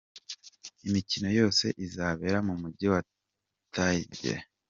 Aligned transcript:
Imikino 0.87 1.27
yose 1.39 1.65
izabera 1.85 2.37
mu 2.47 2.53
Mujyi 2.61 2.85
wa 2.93 3.01
Tangier. 3.73 4.41